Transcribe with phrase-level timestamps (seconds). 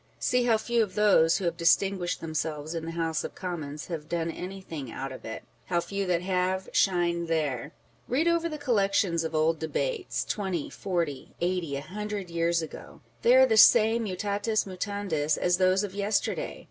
[0.17, 4.09] See how few of those who have distinguished themselves in the House of Commons have
[4.09, 7.71] done anything out of it; how few that have, shine there!
[8.07, 13.35] Read over the collections of old Debates, twenty, forty, eighty, a hundred years ago; they
[13.35, 16.59] are the same mutatis mutandis, as those of yesterday.